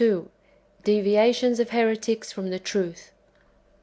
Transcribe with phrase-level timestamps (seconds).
[0.91, 3.11] —Deviations of heretics from tJie truth.